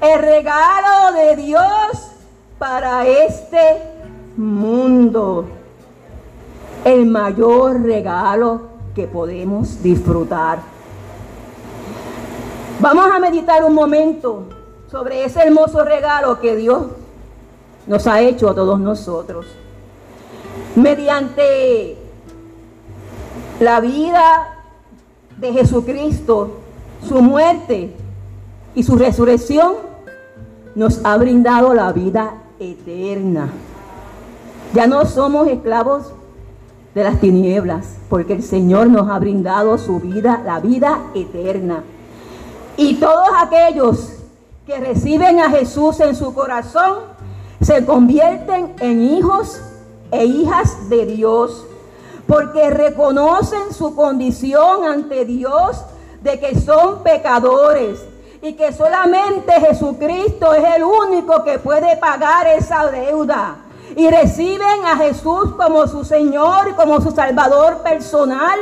el 0.00 0.20
regalo 0.20 1.12
de 1.12 1.36
Dios 1.36 1.62
para 2.58 3.06
este 3.06 3.82
mundo, 4.36 5.46
el 6.84 7.06
mayor 7.06 7.82
regalo 7.82 8.60
que 8.94 9.06
podemos 9.06 9.82
disfrutar. 9.82 10.58
Vamos 12.80 13.10
a 13.10 13.18
meditar 13.18 13.64
un 13.64 13.74
momento 13.74 14.44
sobre 14.90 15.24
ese 15.24 15.40
hermoso 15.40 15.82
regalo 15.84 16.38
que 16.40 16.54
Dios 16.54 16.82
nos 17.86 18.06
ha 18.06 18.20
hecho 18.20 18.50
a 18.50 18.54
todos 18.54 18.78
nosotros. 18.78 19.46
Mediante 20.76 21.96
la 23.60 23.80
vida 23.80 24.66
de 25.38 25.52
Jesucristo, 25.52 26.58
su 27.08 27.22
muerte 27.22 27.94
y 28.74 28.82
su 28.82 28.96
resurrección, 28.96 29.74
nos 30.74 31.04
ha 31.04 31.16
brindado 31.16 31.72
la 31.72 31.92
vida 31.92 32.42
eterna. 32.58 33.48
Ya 34.74 34.86
no 34.86 35.06
somos 35.06 35.46
esclavos 35.48 36.12
de 36.94 37.04
las 37.04 37.20
tinieblas, 37.20 37.96
porque 38.08 38.34
el 38.34 38.42
Señor 38.42 38.88
nos 38.88 39.10
ha 39.10 39.18
brindado 39.18 39.76
su 39.78 40.00
vida, 40.00 40.40
la 40.44 40.60
vida 40.60 41.00
eterna. 41.14 41.82
Y 42.76 42.94
todos 42.94 43.28
aquellos 43.36 44.12
que 44.66 44.78
reciben 44.78 45.40
a 45.40 45.50
Jesús 45.50 46.00
en 46.00 46.14
su 46.14 46.34
corazón 46.34 47.00
se 47.60 47.84
convierten 47.84 48.74
en 48.80 49.02
hijos 49.02 49.60
e 50.10 50.24
hijas 50.24 50.88
de 50.88 51.06
Dios 51.06 51.66
porque 52.26 52.70
reconocen 52.70 53.72
su 53.72 53.94
condición 53.94 54.84
ante 54.84 55.24
Dios 55.24 55.84
de 56.22 56.40
que 56.40 56.58
son 56.58 57.02
pecadores 57.02 58.00
y 58.40 58.54
que 58.54 58.72
solamente 58.72 59.52
Jesucristo 59.60 60.54
es 60.54 60.64
el 60.76 60.84
único 60.84 61.44
que 61.44 61.58
puede 61.58 61.96
pagar 61.96 62.46
esa 62.46 62.86
deuda. 62.86 63.56
Y 63.96 64.08
reciben 64.10 64.84
a 64.84 64.96
Jesús 64.96 65.54
como 65.56 65.86
su 65.86 66.04
Señor, 66.04 66.74
como 66.74 67.00
su 67.00 67.10
Salvador 67.12 67.78
personal 67.78 68.58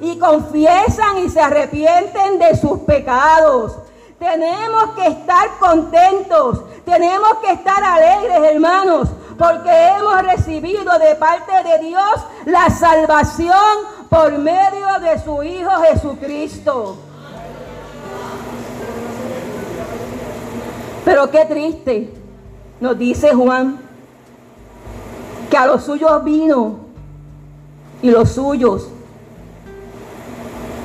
y 0.00 0.18
confiesan 0.18 1.18
y 1.24 1.30
se 1.30 1.40
arrepienten 1.40 2.38
de 2.38 2.56
sus 2.56 2.80
pecados. 2.80 3.76
Tenemos 4.18 4.90
que 4.96 5.06
estar 5.06 5.48
contentos, 5.58 6.62
tenemos 6.84 7.38
que 7.44 7.52
estar 7.52 7.82
alegres, 7.82 8.52
hermanos, 8.52 9.08
porque 9.38 9.70
hemos 9.70 10.22
recibido 10.22 10.98
de 10.98 11.14
parte 11.16 11.52
de 11.64 11.86
Dios 11.86 12.26
la 12.44 12.68
salvación 12.70 13.56
por 14.08 14.36
medio 14.38 14.86
de 15.00 15.18
su 15.22 15.42
Hijo 15.42 15.70
Jesucristo. 15.82 16.96
Pero 21.04 21.30
qué 21.30 21.44
triste, 21.44 22.12
nos 22.80 22.98
dice 22.98 23.34
Juan, 23.34 23.80
que 25.52 25.58
a 25.58 25.66
los 25.66 25.84
suyos 25.84 26.24
vino 26.24 26.76
y 28.00 28.10
los 28.10 28.30
suyos 28.30 28.88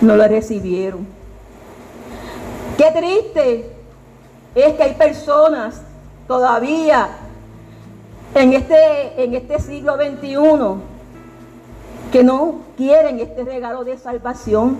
no 0.01 0.17
lo 0.17 0.27
recibieron. 0.27 1.07
Qué 2.77 2.91
triste 2.91 3.71
es 4.53 4.73
que 4.73 4.83
hay 4.83 4.93
personas 4.95 5.79
todavía 6.27 7.07
en 8.35 8.51
este, 8.51 9.23
en 9.23 9.35
este 9.35 9.61
siglo 9.61 9.95
XXI 9.95 10.35
que 12.11 12.25
no 12.25 12.55
quieren 12.75 13.21
este 13.21 13.45
regalo 13.45 13.85
de 13.85 13.97
salvación, 13.97 14.79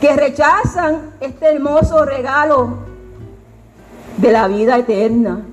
que 0.00 0.14
rechazan 0.14 1.10
este 1.18 1.46
hermoso 1.46 2.04
regalo 2.04 2.76
de 4.18 4.30
la 4.30 4.46
vida 4.46 4.78
eterna, 4.78 5.46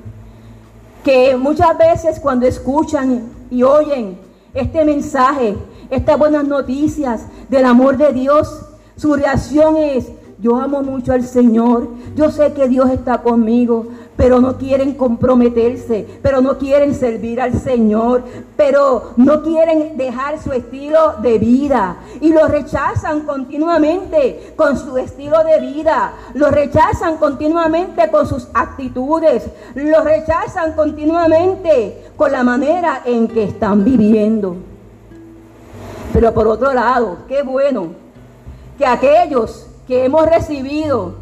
que 1.10 1.36
muchas 1.36 1.76
veces 1.76 2.20
cuando 2.20 2.46
escuchan 2.46 3.24
y 3.50 3.64
oyen 3.64 4.20
este 4.54 4.86
mensaje, 4.86 5.56
estas 5.90 6.20
buenas 6.20 6.48
noticias 6.48 7.26
del 7.50 7.66
amor 7.66 7.98
de 7.98 8.14
Dios, 8.14 8.62
su 8.96 9.16
reacción 9.16 9.76
es, 9.78 10.12
yo 10.38 10.58
amo 10.58 10.84
mucho 10.84 11.12
al 11.12 11.24
Señor, 11.24 11.88
yo 12.16 12.30
sé 12.30 12.54
que 12.54 12.68
Dios 12.68 12.92
está 12.92 13.24
conmigo, 13.24 13.88
pero 14.20 14.42
no 14.42 14.58
quieren 14.58 14.96
comprometerse, 14.96 16.06
pero 16.22 16.42
no 16.42 16.58
quieren 16.58 16.94
servir 16.94 17.40
al 17.40 17.58
Señor, 17.58 18.22
pero 18.58 19.14
no 19.16 19.42
quieren 19.44 19.96
dejar 19.96 20.44
su 20.44 20.52
estilo 20.52 21.14
de 21.22 21.40
vida. 21.40 21.96
Y 22.20 22.34
lo 22.34 22.46
rechazan 22.50 23.22
continuamente 23.22 24.52
con 24.58 24.78
su 24.78 24.98
estilo 24.98 25.42
de 25.46 25.62
vida, 25.62 26.16
lo 26.34 26.52
rechazan 26.52 27.16
continuamente 27.16 28.12
con 28.12 28.28
sus 28.28 28.50
actitudes, 28.54 29.48
lo 29.76 30.04
rechazan 30.04 30.74
continuamente 30.74 32.12
con 32.18 32.34
la 32.34 32.44
manera 32.44 33.04
en 33.06 33.26
que 33.26 33.46
están 33.46 33.86
viviendo. 33.86 34.58
Pero 36.12 36.34
por 36.34 36.46
otro 36.46 36.74
lado, 36.74 37.20
qué 37.30 37.42
bueno 37.42 37.94
que 38.78 38.86
aquellos 38.86 39.68
que 39.88 40.04
hemos 40.04 40.26
recibido 40.26 41.14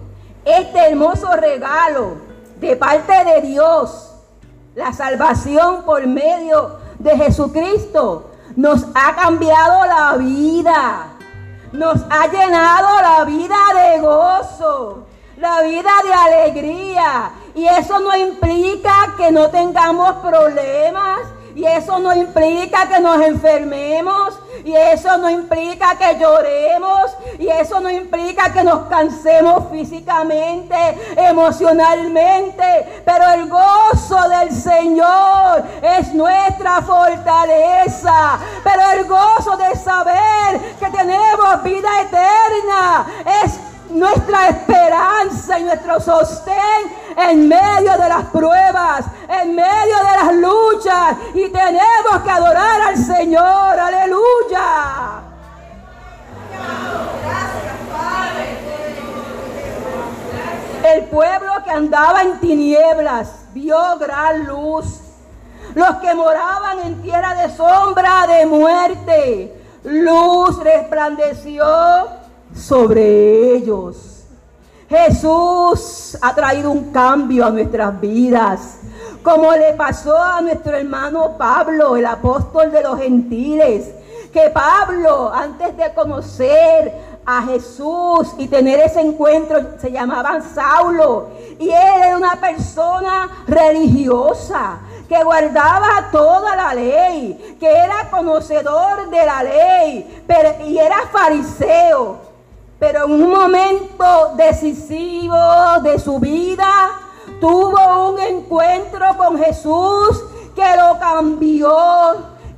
este 0.44 0.80
hermoso 0.80 1.28
regalo 1.36 2.27
de 2.60 2.76
parte 2.76 3.14
de 3.24 3.42
Dios, 3.42 4.12
la 4.76 4.94
salvación 4.94 5.84
por 5.84 6.06
medio 6.08 6.80
de 7.00 7.16
Jesucristo, 7.18 8.32
nos 8.56 8.86
ha 8.96 9.16
cambiado 9.16 9.86
la 9.86 10.18
vida, 10.18 11.08
nos 11.72 12.02
ha 12.10 12.28
llenado 12.28 13.02
la 13.02 13.24
vida 13.26 13.56
de 13.76 14.00
gozo, 14.00 15.04
la 15.38 15.62
vida 15.62 15.92
de 16.04 16.14
alegría. 16.14 17.32
Y 17.54 17.66
eso 17.66 18.00
no 18.00 18.16
implica 18.16 19.14
que 19.18 19.32
no 19.32 19.50
tengamos 19.50 20.14
problemas, 20.18 21.20
y 21.58 21.66
eso 21.66 21.98
no 21.98 22.14
implica 22.14 22.88
que 22.88 23.00
nos 23.00 23.20
enfermemos. 23.20 24.40
Y 24.64 24.76
eso 24.76 25.18
no 25.18 25.28
implica 25.28 25.98
que 25.98 26.20
lloremos. 26.20 27.18
Y 27.40 27.48
eso 27.48 27.80
no 27.80 27.90
implica 27.90 28.54
que 28.54 28.64
nos 28.64 28.82
cansemos 28.88 29.64
físicamente, 29.72 30.76
emocionalmente. 31.16 33.02
Pero 33.04 33.32
el 33.32 33.50
gozo 33.50 34.30
del 34.30 34.52
Señor 34.52 35.64
es 35.82 36.14
nuestra 36.14 36.84
fortaleza. 36.84 38.38
Pero 38.64 38.82
el 38.92 39.06
gozo 39.06 39.58
de 39.58 39.76
saber 39.78 40.62
que 40.80 40.92
tenemos 40.92 41.64
vida 41.64 41.90
eterna 42.02 43.08
es 43.44 43.67
nuestra 43.90 44.50
esperanza 44.50 45.60
y 45.60 45.64
nuestro 45.64 46.00
sostén 46.00 46.56
en 47.18 47.48
medio 47.48 47.92
de 47.94 48.10
las 48.10 48.26
pruebas, 48.26 49.06
en 49.28 49.56
medio 49.56 49.98
de 49.98 50.24
las 50.24 50.34
luchas. 50.36 51.18
Y 51.34 51.50
tenemos 51.50 52.24
que 52.24 52.32
adorar 52.32 52.82
al 52.82 52.98
Señor. 52.98 53.80
Aleluya. 53.80 55.22
El 60.84 61.04
pueblo 61.06 61.52
que 61.66 61.72
andaba 61.72 62.22
en 62.22 62.40
tinieblas 62.40 63.30
vio 63.54 63.98
gran 64.00 64.46
luz. 64.46 65.02
Los 65.76 65.96
que 65.98 66.14
moraban 66.16 66.80
en 66.86 67.02
tierra 67.02 67.36
de 67.36 67.56
sombra 67.56 68.26
de 68.26 68.46
muerte, 68.46 69.62
luz 69.84 70.58
resplandeció 70.64 71.66
sobre 72.58 73.56
ellos. 73.56 74.24
Jesús 74.90 76.18
ha 76.22 76.34
traído 76.34 76.72
un 76.72 76.92
cambio 76.92 77.46
a 77.46 77.50
nuestras 77.50 78.00
vidas, 78.00 78.78
como 79.22 79.52
le 79.52 79.74
pasó 79.74 80.18
a 80.18 80.42
nuestro 80.42 80.78
hermano 80.78 81.38
Pablo, 81.38 81.98
el 81.98 82.06
apóstol 82.06 82.72
de 82.72 82.82
los 82.82 82.98
gentiles, 82.98 83.94
que 84.32 84.50
Pablo, 84.50 85.32
antes 85.34 85.76
de 85.76 85.94
conocer 85.94 87.18
a 87.26 87.42
Jesús 87.42 88.34
y 88.38 88.48
tener 88.48 88.80
ese 88.80 89.02
encuentro, 89.02 89.60
se 89.78 89.92
llamaban 89.92 90.42
Saulo, 90.42 91.30
y 91.60 91.70
él 91.70 92.02
era 92.02 92.18
una 92.18 92.36
persona 92.38 93.44
religiosa, 93.46 94.80
que 95.10 95.22
guardaba 95.24 96.10
toda 96.12 96.56
la 96.56 96.74
ley, 96.74 97.58
que 97.60 97.70
era 97.70 98.10
conocedor 98.10 99.10
de 99.10 99.26
la 99.26 99.44
ley, 99.44 100.24
pero, 100.26 100.66
y 100.66 100.78
era 100.78 101.08
fariseo. 101.12 102.27
Pero 102.80 103.06
en 103.06 103.12
un 103.12 103.30
momento 103.32 104.34
decisivo 104.36 105.36
de 105.82 105.98
su 105.98 106.20
vida, 106.20 107.00
tuvo 107.40 108.12
un 108.12 108.20
encuentro 108.20 109.18
con 109.18 109.38
Jesús 109.40 110.24
que 110.56 110.78
lo 110.78 111.00
cambió, 111.00 111.76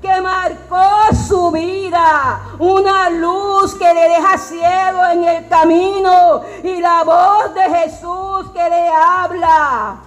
que 0.02 0.22
marcó 0.22 1.16
su 1.28 1.52
vida, 1.52 2.42
una 2.60 3.10
luz 3.10 3.76
que 3.76 3.94
le 3.94 4.10
deja 4.10 4.38
ciego 4.38 5.06
en 5.14 5.24
el 5.24 5.48
camino 5.48 6.42
y 6.64 6.82
la 6.82 7.04
voz 7.04 7.54
de 7.54 7.62
Jesús 7.78 8.50
que 8.54 8.70
le 8.70 8.90
habla 8.90 9.98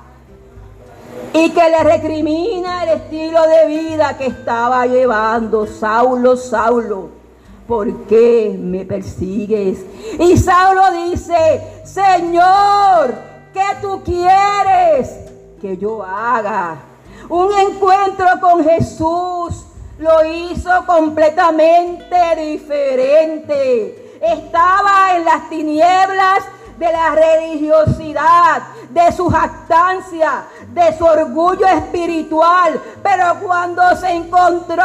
y 1.33 1.50
que 1.50 1.71
le 1.71 1.85
recrimina 1.85 2.85
el 2.85 3.00
estilo 3.00 3.42
de 3.47 3.66
vida 3.66 4.16
que 4.19 4.26
estaba 4.26 4.87
llevando 4.87 5.66
Saulo, 5.66 6.37
Saulo. 6.37 7.22
¿Por 7.66 8.07
qué 8.07 8.57
me 8.59 8.85
persigues? 8.85 9.85
Y 10.19 10.37
Saulo 10.37 10.92
dice, 11.09 11.83
Señor, 11.85 13.14
¿qué 13.52 13.76
tú 13.81 14.02
quieres 14.04 15.09
que 15.61 15.76
yo 15.76 16.02
haga? 16.02 16.78
Un 17.28 17.50
encuentro 17.52 18.26
con 18.40 18.64
Jesús 18.64 19.64
lo 19.99 20.25
hizo 20.25 20.71
completamente 20.87 22.16
diferente. 22.37 24.19
Estaba 24.21 25.16
en 25.16 25.25
las 25.25 25.49
tinieblas 25.49 26.45
de 26.79 26.93
la 26.93 27.11
religiosidad, 27.11 28.62
de 28.91 29.12
su 29.12 29.29
jactancia, 29.29 30.45
de 30.69 30.97
su 30.97 31.05
orgullo 31.05 31.67
espiritual. 31.67 32.81
Pero 33.02 33.37
cuando 33.43 33.97
se 33.97 34.11
encontró 34.11 34.85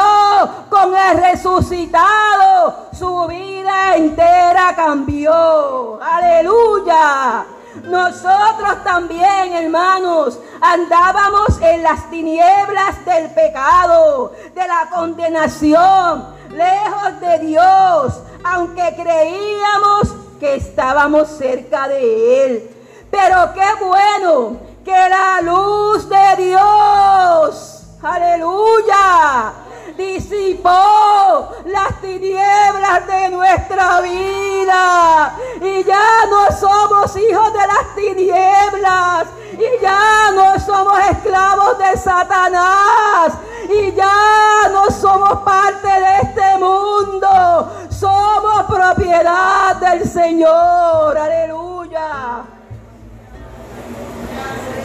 con 0.70 0.96
el 0.96 1.17
resucitado, 1.17 2.88
su 2.93 3.28
vida 3.28 3.95
entera 3.95 4.73
cambió. 4.76 6.00
Aleluya. 6.02 7.45
Nosotros 7.84 8.84
también, 8.84 9.54
hermanos, 9.54 10.39
andábamos 10.60 11.62
en 11.62 11.84
las 11.84 12.10
tinieblas 12.10 13.06
del 13.06 13.30
pecado, 13.32 14.34
de 14.54 14.67
la 14.67 14.89
condenación, 14.93 16.26
lejos 16.50 17.19
de 17.21 17.39
Dios, 17.39 18.21
aunque 18.43 18.95
creíamos 18.95 20.16
que 20.39 20.56
estábamos 20.56 21.28
cerca 21.30 21.88
de 21.88 22.45
Él. 22.45 22.69
Pero 23.10 23.54
qué 23.54 23.86
bueno 23.86 24.58
que 24.84 24.91
la 24.91 25.41
luz 25.41 26.08
de 26.10 26.43
Dios, 26.45 27.84
aleluya, 28.02 29.54
disipó 29.97 31.49
las 31.65 31.99
tinieblas 32.01 33.07
de 33.07 33.29
nuestra 33.29 34.01
vida. 34.01 35.36
Y 35.62 35.83
ya 35.83 36.25
no 36.29 36.55
somos 36.55 37.15
hijos 37.17 37.53
de 37.53 37.67
las 37.67 37.95
tinieblas. 37.95 39.27
Y 39.53 39.81
ya 39.81 40.31
no 40.33 40.60
somos 40.60 40.99
esclavos 41.12 41.77
de 41.79 41.97
Satanás. 41.97 43.33
Y 43.69 43.91
ya 43.93 44.69
no 44.71 44.89
somos 44.91 45.39
parte 45.39 45.88
de 45.88 46.17
este 46.23 46.57
mundo. 46.60 47.71
Somos 47.89 48.63
propiedad 48.67 49.75
del 49.77 50.07
Señor. 50.07 51.17
Aleluya. 51.17 52.43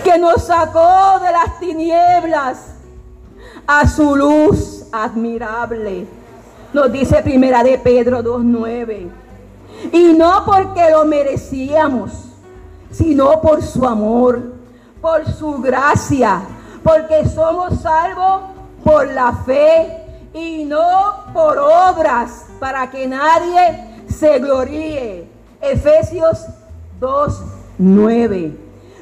Que 0.03 0.19
nos 0.19 0.47
sacó 0.47 1.21
de 1.21 1.31
las 1.31 1.61
tinieblas 1.61 2.59
a 3.67 3.87
su 3.87 4.17
luz 4.17 4.82
admirable. 4.93 6.07
Nos 6.73 6.93
dice 6.93 7.23
primera 7.23 7.65
de 7.65 7.79
Pedro 7.79 8.23
2.9. 8.23 9.11
Y 9.93 10.13
no 10.13 10.45
porque 10.45 10.91
lo 10.91 11.05
merecíamos, 11.05 12.13
sino 12.91 13.41
por 13.41 13.63
su 13.63 13.87
amor, 13.87 14.53
por 15.01 15.27
su 15.27 15.59
gracia, 15.61 16.43
porque 16.85 17.27
somos 17.29 17.81
salvos 17.81 18.43
por 18.85 19.09
la 19.09 19.33
fe 19.45 20.05
y 20.35 20.65
no 20.65 21.25
por 21.33 21.59
obras, 21.59 22.47
para 22.61 22.91
que 22.91 23.07
nadie 23.07 24.05
se 24.09 24.39
gloríe. 24.39 25.29
Efesios 25.61 26.47
2.9. 27.01 28.57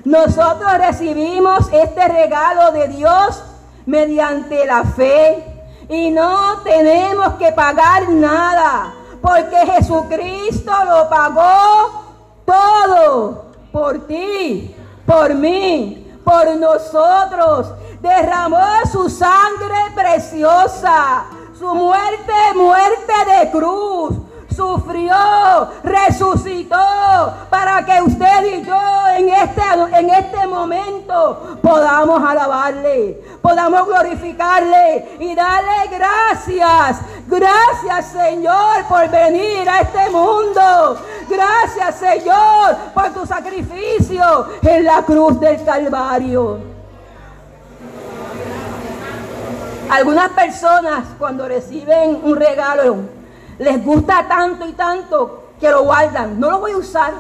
Nosotros 0.05 0.79
recibimos 0.79 1.71
este 1.73 2.09
regalo 2.09 2.73
de 2.73 2.89
Dios 2.89 3.43
mediante 3.87 4.67
la 4.67 4.85
fe 4.85 5.50
y 5.91 6.09
no 6.13 6.59
tenemos 6.63 7.35
que 7.35 7.51
pagar 7.51 8.09
nada 8.09 8.95
porque 9.21 9.57
Jesucristo 9.67 10.73
lo 10.85 11.09
pagó 11.11 12.05
todo 12.47 13.45
por 13.73 14.07
ti, 14.07 14.75
por 15.05 15.35
mí, 15.35 16.17
por 16.25 16.57
nosotros. 16.57 17.73
Derramó 18.01 18.65
su 18.91 19.11
sangre 19.11 19.77
preciosa, 19.95 21.25
su 21.59 21.75
muerte, 21.75 22.33
muerte 22.55 23.13
de 23.27 23.51
cruz 23.51 24.15
sufrió, 24.61 25.17
resucitó 25.83 26.77
para 27.49 27.83
que 27.83 28.03
usted 28.03 28.59
y 28.59 28.63
yo 28.63 28.79
en 29.17 29.31
este, 29.31 29.63
en 29.99 30.11
este 30.11 30.47
momento 30.47 31.59
podamos 31.63 32.23
alabarle, 32.23 33.23
podamos 33.41 33.87
glorificarle 33.87 35.17
y 35.19 35.35
darle 35.35 35.89
gracias. 35.91 37.01
Gracias 37.27 38.13
Señor 38.13 38.85
por 38.87 39.09
venir 39.09 39.67
a 39.67 39.81
este 39.81 40.11
mundo. 40.11 40.99
Gracias 41.29 41.95
Señor 41.95 42.77
por 42.93 43.09
tu 43.15 43.25
sacrificio 43.25 44.47
en 44.61 44.85
la 44.85 45.03
cruz 45.03 45.41
del 45.41 45.65
Calvario. 45.65 46.59
Algunas 49.91 50.29
personas 50.31 51.05
cuando 51.19 51.49
reciben 51.49 52.21
un 52.23 52.37
regalo 52.37 53.20
les 53.61 53.85
gusta 53.85 54.27
tanto 54.27 54.67
y 54.67 54.73
tanto 54.73 55.51
que 55.61 55.71
lo 55.71 55.85
guardan. 55.85 56.41
No 56.41 56.51
lo 56.51 56.61
voy 56.61 56.73
a 56.73 56.79
usar 56.79 57.13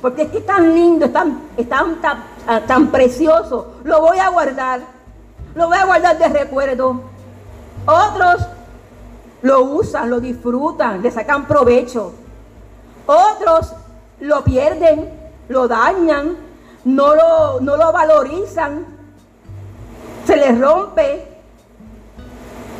porque 0.00 0.22
es 0.22 0.30
que 0.30 0.38
es 0.38 0.46
tan 0.46 0.74
lindo, 0.74 1.04
es 1.04 1.12
tan, 1.68 1.98
ah, 2.46 2.60
tan, 2.66 2.86
precioso. 2.88 3.74
Lo 3.84 4.00
voy 4.00 4.18
a 4.18 4.30
guardar. 4.30 4.80
Lo 5.54 5.68
voy 5.68 5.76
a 5.76 5.84
guardar 5.84 6.18
de 6.18 6.28
recuerdo. 6.28 7.02
Otros 7.84 8.46
lo 9.42 9.64
usan, 9.64 10.08
lo 10.08 10.18
disfrutan, 10.18 11.02
le 11.02 11.10
sacan 11.10 11.44
provecho. 11.46 12.14
Otros 13.04 13.74
lo 14.20 14.42
pierden, 14.44 15.10
lo 15.48 15.68
dañan, 15.68 16.36
no 16.84 17.14
lo, 17.14 17.60
no 17.60 17.76
lo 17.76 17.92
valorizan, 17.92 18.86
se 20.24 20.36
les 20.36 20.58
rompe, 20.58 21.28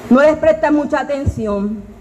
no 0.09 0.22
les 0.22 0.37
prestan 0.38 0.75
mucha 0.75 1.01
atención. 1.01 1.92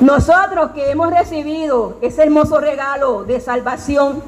Nosotros 0.00 0.70
que 0.70 0.90
hemos 0.90 1.10
recibido 1.10 1.98
ese 2.00 2.22
hermoso 2.22 2.58
regalo 2.58 3.24
de 3.24 3.38
salvación 3.38 4.22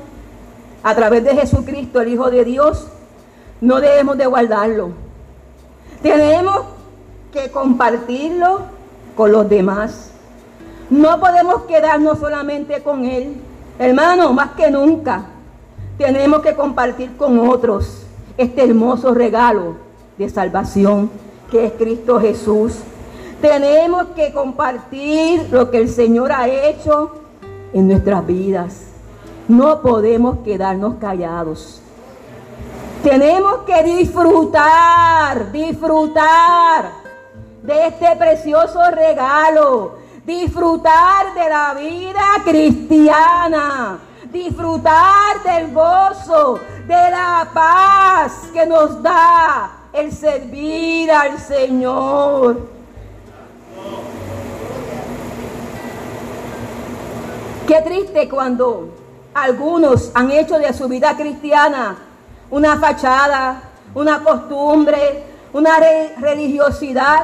a 0.83 0.95
través 0.95 1.25
de 1.25 1.35
Jesucristo, 1.35 2.01
el 2.01 2.09
Hijo 2.09 2.31
de 2.31 2.45
Dios, 2.45 2.89
no 3.61 3.81
debemos 3.81 4.19
de 4.19 4.27
guardarlo. 4.27 4.91
Tenemos 6.03 6.63
que 7.33 7.51
compartirlo 7.51 8.61
con 9.17 9.33
los 9.33 9.49
demás. 9.49 10.11
No 10.91 11.19
podemos 11.21 11.63
quedarnos 11.63 12.19
solamente 12.19 12.83
con 12.83 13.07
Él. 13.07 13.37
Hermano, 13.79 14.33
más 14.35 14.51
que 14.51 14.71
nunca, 14.71 15.25
tenemos 15.97 16.43
que 16.43 16.55
compartir 16.55 17.17
con 17.17 17.39
otros 17.49 18.03
este 18.37 18.65
hermoso 18.65 19.15
regalo 19.15 19.77
de 20.19 20.29
salvación 20.29 21.11
que 21.51 21.67
es 21.67 21.73
Cristo 21.73 22.21
Jesús. 22.21 22.75
Tenemos 23.43 24.07
que 24.15 24.33
compartir 24.33 25.49
lo 25.51 25.69
que 25.69 25.79
el 25.79 25.89
Señor 25.89 26.31
ha 26.31 26.47
hecho 26.47 27.11
en 27.73 27.89
nuestras 27.89 28.25
vidas. 28.25 28.83
No 29.49 29.83
podemos 29.83 30.39
quedarnos 30.45 30.95
callados. 31.01 31.83
Tenemos 33.03 33.63
que 33.67 33.83
disfrutar, 33.83 35.51
disfrutar 35.51 36.93
de 37.65 37.89
este 37.89 38.15
precioso 38.15 38.81
regalo, 38.93 39.97
disfrutar 40.25 41.35
de 41.35 41.49
la 41.49 41.75
vida 41.75 42.25
cristiana, 42.45 43.99
disfrutar 44.31 45.43
del 45.45 45.75
gozo, 45.75 46.61
de 46.87 47.11
la 47.11 47.51
paz 47.53 48.51
que 48.53 48.65
nos 48.67 49.03
da 49.03 49.89
el 49.93 50.13
servir 50.13 51.11
al 51.11 51.41
Señor. 51.41 52.72
Qué 57.67 57.81
triste 57.81 58.29
cuando 58.29 58.89
algunos 59.35 60.11
han 60.15 60.33
hecho 60.33 60.59
de 60.59 60.73
su 60.73 60.89
vida 60.89 61.17
cristiana 61.17 61.97
una 62.51 62.77
fachada, 62.79 63.63
una 63.95 64.23
costumbre, 64.25 65.23
una 65.53 65.79
religiosidad, 66.19 67.23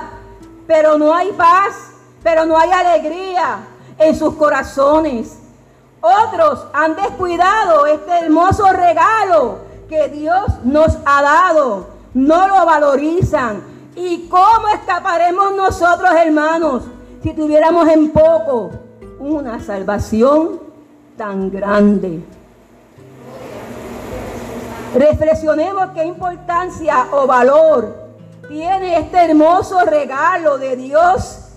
pero 0.66 0.96
no 0.96 1.12
hay 1.12 1.32
paz, 1.32 1.90
pero 2.22 2.46
no 2.46 2.56
hay 2.56 2.70
alegría 2.70 3.66
en 3.98 4.16
sus 4.16 4.34
corazones. 4.34 5.38
Otros 6.00 6.66
han 6.72 6.94
descuidado 6.94 7.86
este 7.86 8.20
hermoso 8.20 8.72
regalo 8.72 9.58
que 9.88 10.08
Dios 10.08 10.46
nos 10.62 10.98
ha 11.04 11.20
dado, 11.20 11.88
no 12.14 12.46
lo 12.46 12.64
valorizan. 12.64 13.60
¿Y 13.96 14.28
cómo 14.28 14.68
escaparemos 14.72 15.56
nosotros, 15.56 16.10
hermanos, 16.14 16.84
si 17.24 17.34
tuviéramos 17.34 17.88
en 17.88 18.10
poco 18.10 18.87
una 19.18 19.60
salvación 19.60 20.60
tan 21.16 21.50
grande? 21.50 22.20
Reflexionemos 24.94 25.90
qué 25.94 26.04
importancia 26.04 27.06
o 27.12 27.26
valor 27.26 28.08
tiene 28.48 28.98
este 28.98 29.26
hermoso 29.26 29.80
regalo 29.84 30.56
de 30.56 30.74
Dios, 30.74 31.50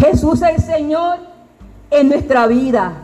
Jesús 0.00 0.42
el 0.42 0.60
Señor, 0.60 1.18
en 1.90 2.08
nuestra 2.08 2.48
vida. 2.48 2.94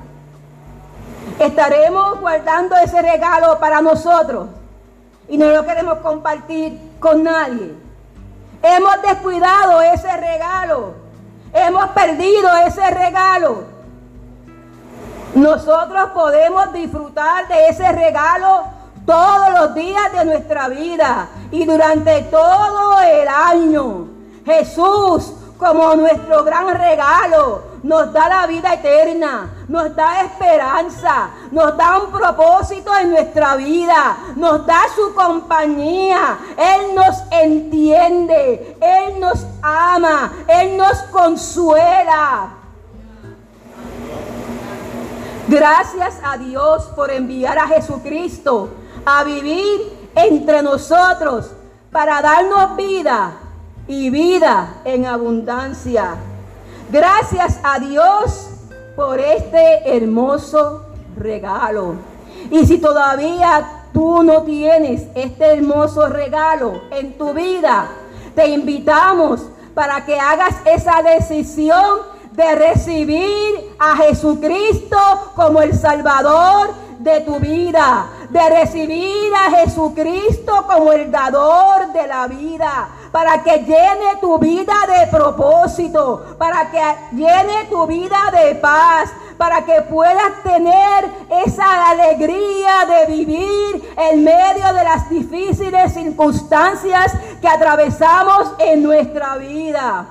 Estaremos 1.38 2.20
guardando 2.20 2.76
ese 2.76 3.00
regalo 3.00 3.60
para 3.60 3.80
nosotros 3.80 4.48
y 5.28 5.38
no 5.38 5.46
lo 5.50 5.64
queremos 5.64 5.98
compartir 5.98 6.78
con 6.98 7.22
nadie. 7.22 7.74
Hemos 8.62 9.02
descuidado 9.02 9.80
ese 9.80 10.14
regalo. 10.16 10.94
Hemos 11.52 11.88
perdido 11.90 12.48
ese 12.66 12.90
regalo. 12.90 13.64
Nosotros 15.34 16.10
podemos 16.12 16.72
disfrutar 16.72 17.46
de 17.48 17.68
ese 17.68 17.90
regalo 17.92 18.64
todos 19.06 19.50
los 19.58 19.74
días 19.74 20.12
de 20.12 20.24
nuestra 20.24 20.68
vida 20.68 21.28
y 21.50 21.64
durante 21.64 22.22
todo 22.22 23.00
el 23.00 23.28
año. 23.28 24.08
Jesús, 24.44 25.32
como 25.58 25.94
nuestro 25.94 26.44
gran 26.44 26.68
regalo, 26.68 27.69
nos 27.82 28.12
da 28.12 28.28
la 28.28 28.46
vida 28.46 28.74
eterna, 28.74 29.50
nos 29.68 29.94
da 29.96 30.22
esperanza, 30.22 31.30
nos 31.50 31.76
da 31.76 31.98
un 31.98 32.10
propósito 32.10 32.94
en 32.96 33.10
nuestra 33.10 33.56
vida, 33.56 34.16
nos 34.36 34.66
da 34.66 34.82
su 34.94 35.14
compañía. 35.14 36.38
Él 36.56 36.94
nos 36.94 37.22
entiende, 37.30 38.76
Él 38.80 39.20
nos 39.20 39.46
ama, 39.62 40.32
Él 40.46 40.76
nos 40.76 40.98
consuela. 41.10 42.50
Gracias 45.48 46.18
a 46.22 46.36
Dios 46.36 46.84
por 46.94 47.10
enviar 47.10 47.58
a 47.58 47.66
Jesucristo 47.66 48.68
a 49.04 49.24
vivir 49.24 50.10
entre 50.14 50.62
nosotros 50.62 51.50
para 51.90 52.22
darnos 52.22 52.76
vida 52.76 53.32
y 53.88 54.10
vida 54.10 54.74
en 54.84 55.06
abundancia. 55.06 56.29
Gracias 56.92 57.60
a 57.62 57.78
Dios 57.78 58.48
por 58.96 59.20
este 59.20 59.96
hermoso 59.96 60.86
regalo. 61.16 61.94
Y 62.50 62.66
si 62.66 62.78
todavía 62.78 63.84
tú 63.92 64.24
no 64.24 64.42
tienes 64.42 65.02
este 65.14 65.52
hermoso 65.52 66.08
regalo 66.08 66.82
en 66.90 67.16
tu 67.16 67.32
vida, 67.32 67.90
te 68.34 68.48
invitamos 68.48 69.46
para 69.72 70.04
que 70.04 70.18
hagas 70.18 70.56
esa 70.64 71.00
decisión 71.02 72.00
de 72.32 72.56
recibir 72.56 73.72
a 73.78 73.96
Jesucristo 73.96 74.98
como 75.36 75.62
el 75.62 75.78
Salvador 75.78 76.70
de 76.98 77.20
tu 77.20 77.38
vida, 77.38 78.08
de 78.30 78.50
recibir 78.50 79.32
a 79.34 79.58
Jesucristo 79.58 80.66
como 80.66 80.92
el 80.92 81.10
dador 81.12 81.92
de 81.92 82.06
la 82.08 82.26
vida, 82.26 82.88
para 83.12 83.42
que 83.42 83.58
llene 83.58 84.16
tu 84.20 84.38
vida 84.38 84.74
de 84.86 85.06
propósito, 85.08 86.36
para 86.38 86.70
que 86.70 86.80
llene 87.12 87.64
tu 87.68 87.86
vida 87.86 88.18
de 88.32 88.54
paz, 88.56 89.10
para 89.36 89.64
que 89.64 89.82
puedas 89.82 90.42
tener 90.42 91.10
esa 91.46 91.90
alegría 91.90 92.84
de 92.86 93.12
vivir 93.12 93.94
en 93.96 94.22
medio 94.22 94.72
de 94.72 94.84
las 94.84 95.08
difíciles 95.10 95.94
circunstancias 95.94 97.12
que 97.40 97.48
atravesamos 97.48 98.52
en 98.58 98.82
nuestra 98.82 99.36
vida. 99.38 100.06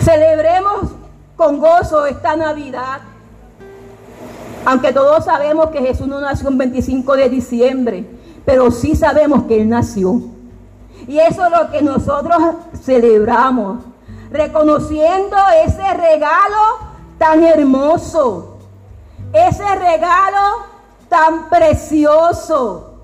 Celebremos 0.00 0.90
con 1.36 1.58
gozo 1.58 2.06
esta 2.06 2.36
Navidad. 2.36 3.00
Aunque 4.66 4.92
todos 4.92 5.24
sabemos 5.24 5.70
que 5.70 5.80
Jesús 5.80 6.06
no 6.06 6.20
nació 6.20 6.48
el 6.48 6.56
25 6.56 7.16
de 7.16 7.28
diciembre, 7.28 8.13
pero 8.44 8.70
sí 8.70 8.94
sabemos 8.94 9.44
que 9.44 9.62
Él 9.62 9.68
nació. 9.68 10.20
Y 11.06 11.18
eso 11.18 11.44
es 11.44 11.50
lo 11.50 11.70
que 11.70 11.82
nosotros 11.82 12.38
celebramos, 12.82 13.84
reconociendo 14.30 15.36
ese 15.64 15.94
regalo 15.94 16.78
tan 17.18 17.42
hermoso, 17.42 18.56
ese 19.32 19.74
regalo 19.74 20.64
tan 21.08 21.48
precioso, 21.48 23.00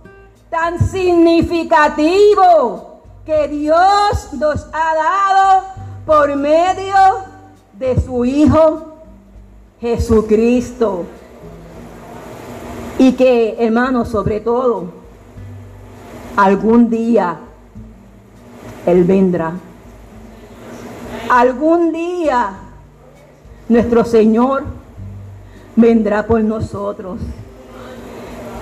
tan 0.48 0.78
significativo 0.78 3.00
que 3.24 3.48
Dios 3.48 4.32
nos 4.32 4.68
ha 4.72 4.94
dado 4.94 5.64
por 6.06 6.36
medio 6.36 6.94
de 7.74 8.00
su 8.00 8.24
Hijo 8.24 8.94
Jesucristo. 9.80 11.04
Y 12.98 13.12
que, 13.12 13.56
hermanos, 13.58 14.08
sobre 14.08 14.40
todo, 14.40 14.99
algún 16.36 16.90
día 16.90 17.36
Él 18.86 19.04
vendrá. 19.04 19.52
Algún 21.30 21.92
día 21.92 22.50
nuestro 23.68 24.04
Señor 24.04 24.64
vendrá 25.76 26.26
por 26.26 26.42
nosotros. 26.42 27.20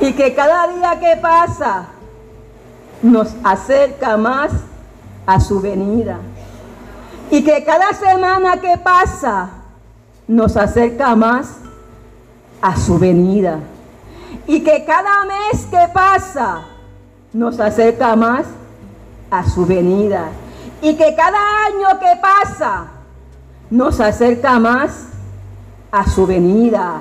Y 0.00 0.12
que 0.12 0.34
cada 0.34 0.68
día 0.68 1.00
que 1.00 1.20
pasa 1.20 1.88
nos 3.02 3.34
acerca 3.42 4.16
más 4.16 4.52
a 5.26 5.40
su 5.40 5.60
venida. 5.60 6.18
Y 7.30 7.42
que 7.42 7.64
cada 7.64 7.92
semana 7.92 8.60
que 8.60 8.78
pasa 8.78 9.50
nos 10.26 10.56
acerca 10.56 11.14
más 11.16 11.56
a 12.60 12.76
su 12.76 12.98
venida. 12.98 13.60
Y 14.46 14.60
que 14.62 14.84
cada 14.84 15.24
mes 15.24 15.66
que 15.70 15.88
pasa 15.92 16.64
nos 17.32 17.60
acerca 17.60 18.16
más 18.16 18.46
a 19.30 19.44
su 19.48 19.66
venida. 19.66 20.28
Y 20.80 20.94
que 20.96 21.14
cada 21.14 21.66
año 21.66 21.98
que 21.98 22.20
pasa 22.20 22.86
nos 23.70 24.00
acerca 24.00 24.58
más 24.58 25.08
a 25.90 26.08
su 26.08 26.26
venida. 26.26 27.00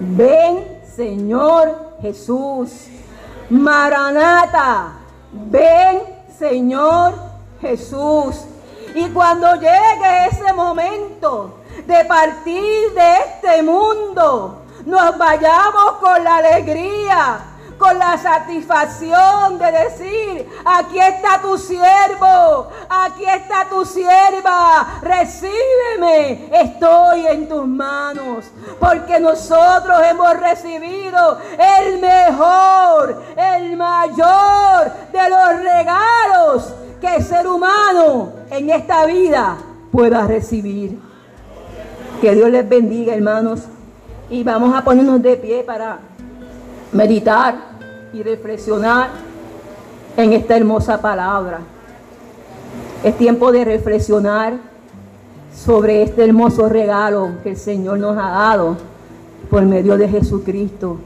Ven, 0.00 0.80
Señor 0.94 1.96
Jesús. 2.00 2.86
Maranata. 3.50 4.92
Ven, 5.32 6.02
Señor 6.38 7.14
Jesús. 7.60 8.44
Y 8.94 9.08
cuando 9.08 9.54
llegue 9.56 10.26
ese 10.30 10.52
momento 10.52 11.58
de 11.86 12.04
partir 12.04 12.92
de 12.94 13.16
este 13.26 13.62
mundo, 13.62 14.62
nos 14.86 15.18
vayamos 15.18 15.92
con 16.00 16.22
la 16.22 16.36
alegría, 16.36 17.40
con 17.78 17.98
la 17.98 18.16
satisfacción 18.18 19.58
de 19.58 19.72
decir, 19.72 20.48
aquí 20.64 20.98
está 20.98 21.40
tu 21.40 21.58
siervo, 21.58 22.68
aquí 22.88 23.24
está 23.24 23.68
tu 23.68 23.84
sierva, 23.84 25.00
recíbeme, 25.02 26.48
estoy 26.52 27.26
en 27.26 27.48
tus 27.48 27.66
manos, 27.66 28.46
porque 28.78 29.18
nosotros 29.20 30.00
hemos 30.08 30.38
recibido 30.38 31.38
el 31.58 32.00
mejor, 32.00 33.22
el 33.36 33.76
mayor 33.76 34.92
de 35.12 35.28
los 35.30 35.62
regalos 35.62 36.74
que 37.00 37.16
el 37.16 37.24
ser 37.24 37.46
humano 37.46 38.32
en 38.50 38.70
esta 38.70 39.04
vida 39.06 39.56
pueda 39.92 40.26
recibir. 40.26 40.98
Que 42.20 42.34
Dios 42.34 42.50
les 42.50 42.66
bendiga, 42.66 43.14
hermanos. 43.14 43.60
Y 44.30 44.42
vamos 44.42 44.74
a 44.74 44.82
ponernos 44.82 45.20
de 45.22 45.36
pie 45.36 45.62
para 45.62 45.98
meditar 46.94 47.56
y 48.12 48.22
reflexionar 48.22 49.10
en 50.16 50.32
esta 50.32 50.56
hermosa 50.56 51.00
palabra. 51.00 51.60
Es 53.02 53.18
tiempo 53.18 53.52
de 53.52 53.64
reflexionar 53.64 54.54
sobre 55.54 56.02
este 56.02 56.24
hermoso 56.24 56.68
regalo 56.68 57.32
que 57.42 57.50
el 57.50 57.56
Señor 57.56 57.98
nos 57.98 58.16
ha 58.16 58.30
dado 58.30 58.76
por 59.50 59.62
medio 59.64 59.98
de 59.98 60.08
Jesucristo. 60.08 60.96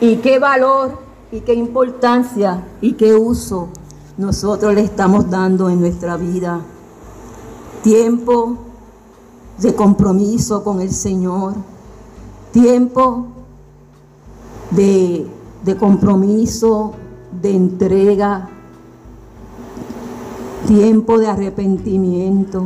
Y 0.00 0.16
qué 0.16 0.38
valor 0.38 0.98
y 1.32 1.40
qué 1.40 1.54
importancia 1.54 2.62
y 2.80 2.92
qué 2.92 3.14
uso 3.14 3.70
nosotros 4.16 4.74
le 4.74 4.82
estamos 4.82 5.28
dando 5.28 5.68
en 5.68 5.80
nuestra 5.80 6.16
vida. 6.16 6.60
Tiempo 7.82 8.58
de 9.58 9.74
compromiso 9.74 10.62
con 10.62 10.80
el 10.80 10.92
Señor 10.92 11.54
tiempo 12.52 13.26
de, 14.70 15.26
de 15.64 15.76
compromiso, 15.76 16.94
de 17.40 17.54
entrega, 17.54 18.48
tiempo 20.66 21.18
de 21.18 21.26
arrepentimiento. 21.26 22.64